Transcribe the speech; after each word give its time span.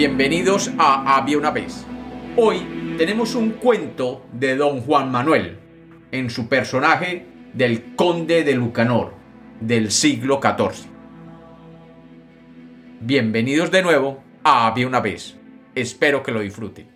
Bienvenidos 0.00 0.70
a 0.78 1.18
Había 1.18 1.36
una 1.36 1.50
vez. 1.50 1.84
Hoy 2.34 2.94
tenemos 2.96 3.34
un 3.34 3.50
cuento 3.50 4.24
de 4.32 4.56
don 4.56 4.80
Juan 4.80 5.10
Manuel 5.10 5.58
en 6.10 6.30
su 6.30 6.48
personaje 6.48 7.26
del 7.52 7.94
conde 7.96 8.42
de 8.42 8.54
Lucanor 8.54 9.12
del 9.60 9.90
siglo 9.90 10.40
XIV. 10.42 10.88
Bienvenidos 13.02 13.70
de 13.70 13.82
nuevo 13.82 14.22
a 14.42 14.68
Había 14.68 14.86
una 14.86 15.00
vez. 15.00 15.36
Espero 15.74 16.22
que 16.22 16.32
lo 16.32 16.40
disfruten. 16.40 16.88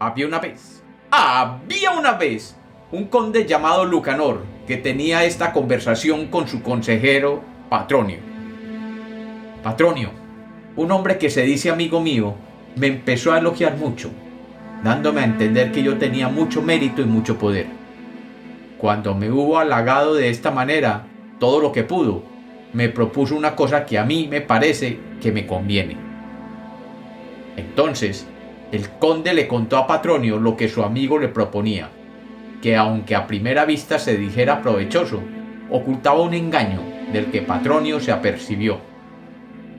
Había 0.00 0.26
una 0.26 0.40
vez. 0.40 0.84
Había 1.10 1.92
una 1.92 2.12
vez 2.12 2.58
un 2.92 3.06
conde 3.06 3.46
llamado 3.46 3.86
Lucanor 3.86 4.44
que 4.66 4.76
tenía 4.76 5.24
esta 5.24 5.50
conversación 5.54 6.26
con 6.26 6.46
su 6.46 6.62
consejero 6.62 7.42
Patronio. 7.70 8.18
Patronio, 9.62 10.23
un 10.76 10.90
hombre 10.90 11.18
que 11.18 11.30
se 11.30 11.42
dice 11.42 11.70
amigo 11.70 12.00
mío, 12.00 12.34
me 12.76 12.88
empezó 12.88 13.32
a 13.32 13.38
elogiar 13.38 13.76
mucho, 13.76 14.10
dándome 14.82 15.20
a 15.20 15.24
entender 15.24 15.70
que 15.70 15.82
yo 15.82 15.98
tenía 15.98 16.28
mucho 16.28 16.62
mérito 16.62 17.00
y 17.02 17.06
mucho 17.06 17.38
poder. 17.38 17.66
Cuando 18.78 19.14
me 19.14 19.30
hubo 19.30 19.58
halagado 19.58 20.14
de 20.14 20.30
esta 20.30 20.50
manera 20.50 21.06
todo 21.38 21.60
lo 21.60 21.72
que 21.72 21.84
pudo, 21.84 22.24
me 22.72 22.88
propuso 22.88 23.36
una 23.36 23.54
cosa 23.54 23.86
que 23.86 23.98
a 23.98 24.04
mí 24.04 24.26
me 24.28 24.40
parece 24.40 24.98
que 25.20 25.30
me 25.30 25.46
conviene. 25.46 25.96
Entonces, 27.56 28.26
el 28.72 28.90
conde 28.90 29.32
le 29.32 29.46
contó 29.46 29.76
a 29.76 29.86
Patronio 29.86 30.38
lo 30.38 30.56
que 30.56 30.68
su 30.68 30.82
amigo 30.82 31.20
le 31.20 31.28
proponía, 31.28 31.88
que 32.60 32.76
aunque 32.76 33.14
a 33.14 33.28
primera 33.28 33.64
vista 33.64 34.00
se 34.00 34.16
dijera 34.16 34.60
provechoso, 34.60 35.22
ocultaba 35.70 36.20
un 36.20 36.34
engaño 36.34 36.80
del 37.12 37.26
que 37.26 37.42
Patronio 37.42 38.00
se 38.00 38.10
apercibió, 38.10 38.80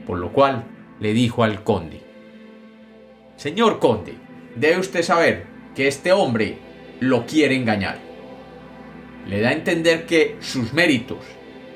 por 0.07 0.19
lo 0.19 0.31
cual 0.31 0.63
le 0.99 1.13
dijo 1.13 1.43
al 1.43 1.63
conde, 1.63 2.01
Señor 3.37 3.79
conde, 3.79 4.15
debe 4.55 4.79
usted 4.79 5.03
saber 5.03 5.45
que 5.75 5.87
este 5.87 6.11
hombre 6.11 6.57
lo 6.99 7.25
quiere 7.25 7.55
engañar. 7.55 7.97
Le 9.27 9.41
da 9.41 9.49
a 9.49 9.53
entender 9.53 10.05
que 10.05 10.37
sus 10.39 10.73
méritos 10.73 11.19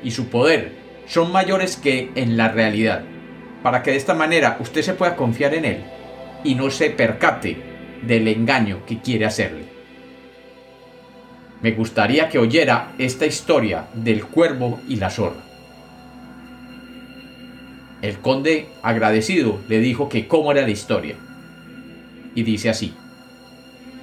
y 0.04 0.12
su 0.12 0.30
poder 0.30 0.74
son 1.08 1.32
mayores 1.32 1.76
que 1.76 2.12
en 2.16 2.38
la 2.38 2.50
realidad, 2.50 3.04
para 3.64 3.84
que 3.84 3.92
de 3.92 3.98
esta 3.98 4.14
manera 4.14 4.58
usted 4.60 4.82
se 4.82 4.94
pueda 4.94 5.16
confiar 5.16 5.54
en 5.54 5.66
él 5.66 5.84
y 6.44 6.56
no 6.56 6.70
se 6.70 6.90
percate 6.92 7.58
del 8.04 8.28
engaño 8.28 8.86
que 8.86 9.00
quiere 9.00 9.26
hacerle. 9.26 9.66
Me 11.62 11.72
gustaría 11.72 12.30
que 12.30 12.40
oyera 12.40 12.94
esta 12.98 13.26
historia 13.26 13.88
del 13.94 14.26
cuervo 14.26 14.80
y 14.88 14.96
la 14.96 15.10
zorra. 15.10 15.49
El 18.02 18.20
conde, 18.20 18.70
agradecido, 18.82 19.60
le 19.68 19.80
dijo 19.80 20.08
que 20.08 20.28
cómo 20.28 20.52
era 20.52 20.62
la 20.62 20.70
historia. 20.70 21.16
Y 22.34 22.44
dice 22.44 22.70
así, 22.70 22.94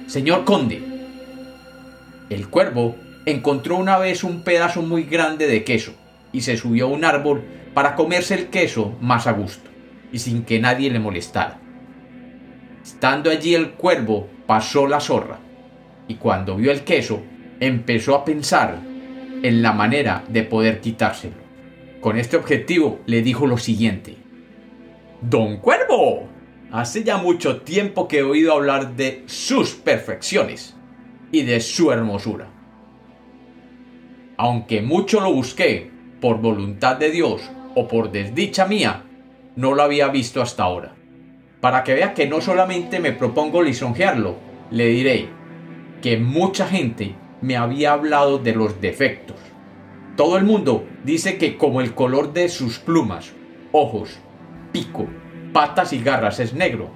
Señor 0.05 0.45
conde, 0.45 0.81
el 2.29 2.47
cuervo 2.49 2.95
encontró 3.25 3.77
una 3.77 3.97
vez 3.97 4.23
un 4.23 4.41
pedazo 4.41 4.81
muy 4.81 5.03
grande 5.03 5.47
de 5.47 5.63
queso 5.63 5.93
y 6.31 6.41
se 6.41 6.57
subió 6.57 6.85
a 6.85 6.89
un 6.89 7.03
árbol 7.03 7.43
para 7.73 7.95
comerse 7.95 8.35
el 8.35 8.47
queso 8.47 8.95
más 9.01 9.27
a 9.27 9.31
gusto 9.31 9.69
y 10.11 10.19
sin 10.19 10.43
que 10.43 10.59
nadie 10.59 10.89
le 10.89 10.99
molestara. 10.99 11.59
Estando 12.83 13.29
allí 13.29 13.55
el 13.55 13.71
cuervo 13.71 14.29
pasó 14.45 14.87
la 14.87 14.99
zorra 14.99 15.39
y 16.07 16.15
cuando 16.15 16.55
vio 16.55 16.71
el 16.71 16.83
queso 16.83 17.21
empezó 17.59 18.15
a 18.15 18.23
pensar 18.23 18.79
en 19.43 19.61
la 19.61 19.73
manera 19.73 20.23
de 20.29 20.43
poder 20.43 20.79
quitárselo. 20.79 21.46
Con 22.01 22.17
este 22.17 22.37
objetivo 22.37 22.99
le 23.05 23.21
dijo 23.21 23.47
lo 23.47 23.57
siguiente. 23.57 24.15
Don 25.21 25.57
Cuervo, 25.57 26.27
hace 26.71 27.03
ya 27.03 27.17
mucho 27.17 27.61
tiempo 27.61 28.07
que 28.07 28.19
he 28.19 28.23
oído 28.23 28.53
hablar 28.53 28.95
de 28.95 29.23
sus 29.25 29.73
perfecciones 29.73 30.75
y 31.31 31.41
de 31.41 31.59
su 31.59 31.91
hermosura. 31.91 32.49
Aunque 34.37 34.81
mucho 34.81 35.19
lo 35.19 35.33
busqué, 35.33 35.89
por 36.21 36.39
voluntad 36.39 36.97
de 36.97 37.11
Dios 37.11 37.41
o 37.75 37.87
por 37.87 38.11
desdicha 38.11 38.65
mía, 38.67 39.03
no 39.55 39.73
lo 39.73 39.81
había 39.81 40.07
visto 40.09 40.41
hasta 40.41 40.63
ahora. 40.63 40.93
Para 41.61 41.83
que 41.83 41.95
vea 41.95 42.13
que 42.13 42.27
no 42.27 42.41
solamente 42.41 42.99
me 42.99 43.11
propongo 43.11 43.63
lisonjearlo, 43.63 44.35
le 44.69 44.85
diré 44.87 45.29
que 46.01 46.17
mucha 46.17 46.67
gente 46.67 47.15
me 47.41 47.57
había 47.57 47.93
hablado 47.93 48.37
de 48.37 48.53
los 48.53 48.79
defectos, 48.81 49.36
todo 50.17 50.35
el 50.35 50.43
mundo 50.43 50.83
dice 51.03 51.37
que 51.37 51.57
como 51.57 51.79
el 51.79 51.93
color 51.93 52.33
de 52.33 52.49
sus 52.49 52.79
plumas, 52.79 53.33
ojos, 53.71 54.17
pico, 54.71 55.05
patas 55.53 55.93
y 55.93 56.01
garras 56.01 56.39
es 56.39 56.55
negro, 56.55 56.89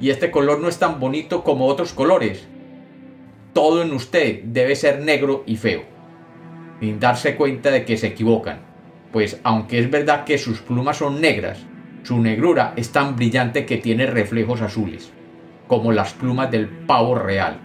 y 0.00 0.08
este 0.08 0.30
color 0.30 0.58
no 0.58 0.68
es 0.68 0.78
tan 0.78 0.98
bonito 0.98 1.44
como 1.44 1.66
otros 1.66 1.92
colores, 1.92 2.48
todo 3.52 3.82
en 3.82 3.92
usted 3.92 4.44
debe 4.44 4.74
ser 4.76 5.00
negro 5.00 5.44
y 5.46 5.56
feo, 5.56 5.82
sin 6.80 6.98
darse 6.98 7.36
cuenta 7.36 7.70
de 7.70 7.84
que 7.84 7.98
se 7.98 8.06
equivocan, 8.08 8.60
pues 9.12 9.38
aunque 9.44 9.78
es 9.78 9.90
verdad 9.90 10.24
que 10.24 10.38
sus 10.38 10.62
plumas 10.62 10.96
son 10.96 11.20
negras, 11.20 11.58
su 12.02 12.18
negrura 12.18 12.72
es 12.76 12.92
tan 12.92 13.14
brillante 13.14 13.66
que 13.66 13.76
tiene 13.76 14.06
reflejos 14.06 14.62
azules, 14.62 15.12
como 15.68 15.92
las 15.92 16.14
plumas 16.14 16.50
del 16.50 16.66
pavo 16.66 17.14
real, 17.14 17.60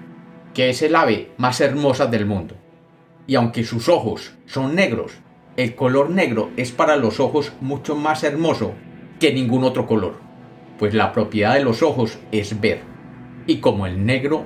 que 0.53 0.69
es 0.69 0.81
el 0.81 0.93
ave 0.93 1.31
más 1.37 1.61
hermosa 1.61 2.07
del 2.07 2.25
mundo 2.25 2.66
y 3.27 3.35
aunque 3.35 3.63
sus 3.63 3.89
ojos 3.89 4.33
son 4.45 4.73
negros, 4.75 5.11
el 5.57 5.75
color 5.75 6.09
negro 6.09 6.49
es 6.55 6.71
para 6.71 6.95
los 6.95 7.19
ojos 7.19 7.51
mucho 7.61 7.95
más 7.95 8.23
hermoso 8.23 8.73
que 9.19 9.33
ningún 9.33 9.63
otro 9.63 9.85
color, 9.85 10.15
pues 10.79 10.93
la 10.93 11.11
propiedad 11.11 11.53
de 11.55 11.63
los 11.63 11.83
ojos 11.83 12.17
es 12.31 12.59
ver, 12.61 12.81
y 13.45 13.57
como 13.57 13.85
el 13.85 14.05
negro 14.05 14.45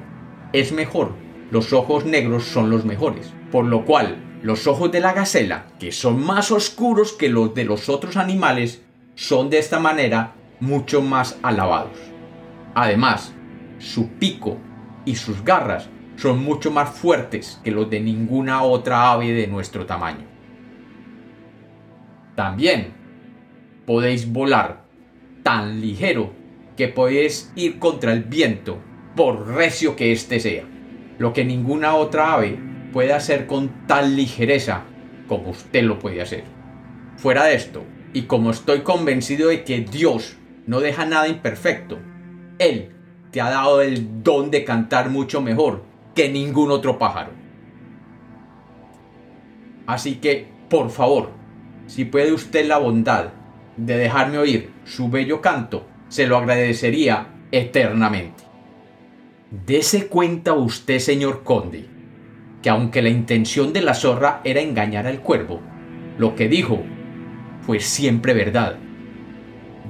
es 0.52 0.72
mejor, 0.72 1.14
los 1.52 1.74
ojos 1.74 2.06
negros 2.06 2.46
son 2.46 2.70
los 2.70 2.86
mejores, 2.86 3.32
por 3.52 3.66
lo 3.66 3.86
cual 3.86 4.40
los 4.42 4.66
ojos 4.68 4.92
de 4.92 5.02
la 5.02 5.14
gacela, 5.14 5.68
que 5.80 5.92
son 5.92 6.24
más 6.24 6.52
oscuros 6.52 7.14
que 7.14 7.30
los 7.30 7.54
de 7.54 7.66
los 7.66 7.90
otros 7.90 8.18
animales, 8.18 8.82
son 9.16 9.50
de 9.50 9.60
esta 9.60 9.80
manera 9.80 10.34
mucho 10.60 11.02
más 11.02 11.38
alabados. 11.44 11.98
Además, 12.74 13.34
su 13.78 14.08
pico 14.14 14.58
y 15.06 15.16
sus 15.16 15.44
garras 15.44 15.90
son 16.22 16.44
mucho 16.44 16.70
más 16.70 16.92
fuertes 16.92 17.60
que 17.64 17.72
los 17.72 17.90
de 17.90 18.00
ninguna 18.00 18.62
otra 18.62 19.12
ave 19.12 19.34
de 19.34 19.48
nuestro 19.48 19.88
tamaño. 19.88 20.24
También 22.36 22.94
podéis 23.88 24.32
volar 24.32 24.84
tan 25.42 25.82
ligero 25.82 26.32
que 26.78 26.88
podéis 26.88 27.52
ir 27.56 27.80
contra 27.80 28.14
el 28.14 28.22
viento, 28.22 28.78
por 29.16 29.48
recio 29.48 29.96
que 29.96 30.12
éste 30.12 30.40
sea, 30.40 30.64
lo 31.18 31.34
que 31.34 31.44
ninguna 31.44 31.96
otra 31.96 32.36
ave 32.36 32.60
puede 32.94 33.14
hacer 33.14 33.48
con 33.48 33.88
tal 33.88 34.16
ligereza 34.16 34.84
como 35.28 35.50
usted 35.50 35.82
lo 35.82 35.98
puede 35.98 36.22
hacer. 36.22 36.44
Fuera 37.18 37.46
de 37.46 37.56
esto, 37.56 37.84
y 38.14 38.24
como 38.24 38.52
estoy 38.52 38.82
convencido 38.82 39.50
de 39.50 39.64
que 39.64 39.80
Dios 39.80 40.38
no 40.68 40.82
deja 40.82 41.04
nada 41.04 41.28
imperfecto, 41.28 41.98
Él 42.60 42.92
te 43.32 43.42
ha 43.42 43.50
dado 43.50 43.82
el 43.82 44.22
don 44.22 44.52
de 44.52 44.64
cantar 44.64 45.10
mucho 45.10 45.42
mejor 45.42 45.90
que 46.16 46.30
ningún 46.30 46.72
otro 46.72 46.98
pájaro. 46.98 47.32
Así 49.88 50.16
que, 50.16 50.48
por 50.70 50.90
favor, 50.90 51.32
si 51.88 52.06
puede 52.06 52.32
usted 52.32 52.66
la 52.66 52.78
bondad 52.78 53.30
de 53.78 53.98
dejarme 53.98 54.38
oír 54.38 54.72
su 54.86 55.10
bello 55.10 55.42
canto, 55.42 55.86
se 56.08 56.28
lo 56.28 56.38
agradecería 56.38 57.28
eternamente. 57.52 58.44
Dese 59.66 60.08
cuenta 60.08 60.54
usted, 60.54 61.00
señor 61.00 61.44
conde, 61.44 61.86
que 62.62 62.70
aunque 62.70 63.02
la 63.02 63.10
intención 63.10 63.74
de 63.74 63.82
la 63.82 63.94
zorra 63.94 64.42
era 64.44 64.62
engañar 64.62 65.08
al 65.08 65.22
cuervo, 65.22 65.60
lo 66.18 66.36
que 66.36 66.48
dijo 66.48 66.82
fue 67.62 67.80
siempre 67.80 68.34
verdad. 68.34 68.78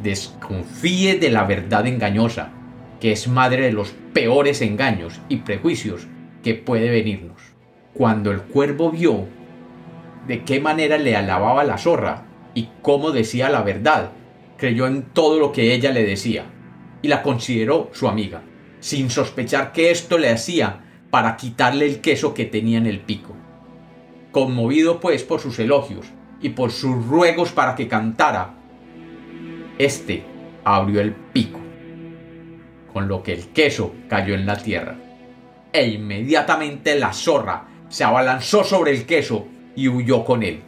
Desconfíe 0.02 1.20
de 1.20 1.30
la 1.30 1.44
verdad 1.44 1.86
engañosa, 1.86 2.52
que 3.02 3.12
es 3.12 3.28
madre 3.28 3.64
de 3.64 3.72
los 3.72 3.94
peores 4.14 4.62
engaños 4.62 5.20
y 5.28 5.38
prejuicios 5.38 6.08
que 6.44 6.54
puede 6.54 6.92
venirnos. 6.92 7.42
Cuando 7.96 8.32
el 8.32 8.42
cuervo 8.44 8.92
vio 8.92 9.26
de 10.28 10.44
qué 10.44 10.62
manera 10.62 11.00
le 11.00 11.16
alababa 11.16 11.64
la 11.64 11.80
zorra 11.80 12.26
y 12.54 12.70
cómo 12.84 13.12
decía 13.12 13.50
la 13.50 13.64
verdad, 13.64 14.12
creyó 14.56 14.86
en 14.86 15.02
todo 15.02 15.40
lo 15.40 15.52
que 15.52 15.74
ella 15.74 15.92
le 15.92 16.06
decía 16.06 16.46
y 17.02 17.08
la 17.08 17.24
consideró 17.24 17.90
su 17.92 18.08
amiga, 18.08 18.44
sin 18.80 19.10
sospechar 19.10 19.72
que 19.72 19.90
esto 19.90 20.20
le 20.20 20.30
hacía 20.30 20.82
para 21.10 21.36
quitarle 21.38 21.88
el 21.88 22.02
queso 22.02 22.36
que 22.36 22.46
tenía 22.46 22.78
en 22.78 22.86
el 22.86 23.00
pico. 23.00 23.36
Conmovido 24.32 25.00
pues 25.00 25.24
por 25.24 25.40
sus 25.40 25.58
elogios 25.58 26.06
y 26.40 26.50
por 26.50 26.72
sus 26.72 27.08
ruegos 27.08 27.52
para 27.52 27.74
que 27.74 27.88
cantara, 27.88 28.54
este 29.80 30.24
abrió 30.64 31.02
el 31.02 31.14
pico 31.14 31.61
con 32.92 33.08
lo 33.08 33.24
que 33.24 33.34
el 33.34 33.48
queso 33.48 33.94
cayó 34.08 34.36
en 34.36 34.46
la 34.46 34.58
tierra. 34.58 34.96
E 35.74 35.88
inmediatamente 35.88 37.00
la 37.00 37.14
zorra 37.14 37.68
se 37.90 38.04
abalanzó 38.04 38.64
sobre 38.64 38.92
el 38.92 39.06
queso 39.06 39.48
y 39.76 39.88
huyó 39.88 40.24
con 40.26 40.44
él. 40.44 40.62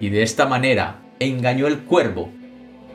Y 0.00 0.10
de 0.10 0.22
esta 0.22 0.46
manera 0.46 1.00
engañó 1.18 1.66
el 1.66 1.80
cuervo 1.80 2.30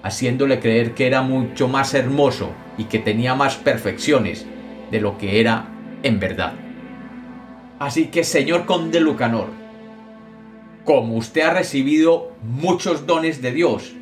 haciéndole 0.04 0.60
creer 0.60 0.94
que 0.94 1.08
era 1.08 1.22
mucho 1.22 1.68
más 1.68 1.94
hermoso 1.94 2.52
y 2.78 2.86
que 2.86 3.00
tenía 3.00 3.36
más 3.36 3.56
perfecciones 3.56 4.46
de 4.92 5.00
lo 5.00 5.18
que 5.18 5.40
era 5.40 5.70
en 6.04 6.20
verdad. 6.20 6.54
Así 7.80 8.08
que, 8.08 8.24
señor 8.24 8.66
conde 8.66 9.00
Lucanor, 9.00 9.48
como 10.84 11.16
usted 11.16 11.42
ha 11.42 11.54
recibido 11.54 12.34
muchos 12.44 13.08
dones 13.08 13.42
de 13.42 13.52
Dios, 13.54 13.94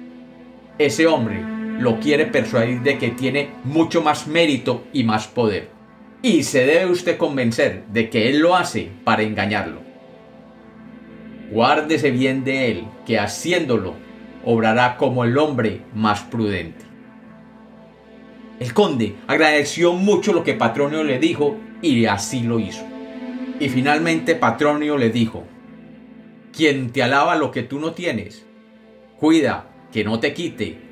ese 0.78 1.06
hombre 1.08 1.61
lo 1.81 2.00
quiere 2.00 2.25
persuadir 2.25 2.81
de 2.81 2.98
que 2.98 3.10
tiene 3.10 3.50
mucho 3.63 4.01
más 4.01 4.28
mérito 4.28 4.86
y 4.94 5.04
más 5.04 5.28
poder. 5.28 5.69
Y 6.22 6.44
se 6.44 6.66
debe 6.66 6.92
usted 6.92 7.18
convencer 7.18 7.83
de 7.92 8.10
que 8.10 8.30
él 8.30 8.39
lo 8.39 8.56
hace 8.56 8.89
para 9.04 9.24
engañarlo. 9.24 9.81
Guárdese 11.51 12.12
bien 12.12 12.44
de 12.44 12.72
él, 12.72 12.83
que 13.06 13.19
haciéndolo, 13.19 13.95
obrará 14.45 14.98
como 14.98 15.25
el 15.25 15.38
hombre 15.38 15.81
más 15.94 16.22
prudente. 16.22 16.86
El 18.60 18.74
conde 18.74 19.16
agradeció 19.27 19.94
mucho 19.94 20.34
lo 20.34 20.44
que 20.44 20.54
Patronio 20.54 21.04
le 21.04 21.18
dijo 21.18 21.57
y 21.81 22.06
así 22.06 22.42
lo 22.42 22.60
hizo. 22.60 22.86
Y 23.60 23.69
finalmente 23.69 24.36
Patronio 24.36 24.98
le 24.98 25.10
dijo, 25.10 25.44
quien 26.56 26.92
te 26.92 27.01
alaba 27.01 27.36
lo 27.36 27.51
que 27.51 27.63
tú 27.63 27.80
no 27.80 27.94
tienes, 27.94 28.45
cuida 29.18 29.68
que 29.92 30.04
no 30.04 30.19
te 30.19 30.34
quite 30.34 30.91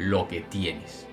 lo 0.00 0.28
que 0.28 0.40
tienes. 0.40 1.06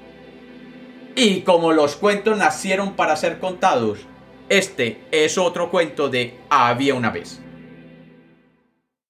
Y 1.16 1.42
como 1.42 1.74
los 1.74 1.98
cuentos 1.98 2.38
nacieron 2.38 2.94
para 2.94 3.18
ser 3.18 3.39
contados, 3.39 4.00
este 4.48 5.01
es 5.12 5.38
otro 5.38 5.69
cuento 5.69 6.07
de 6.07 6.39
Había 6.50 6.95
una 6.95 7.10
vez. 7.10 7.42